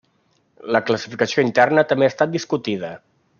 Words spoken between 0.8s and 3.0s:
classificació interna també ha estat discutida.